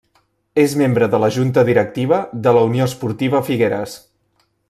[0.61, 3.97] És membre de la Junta Directiva de la Unió Esportiva Figueres.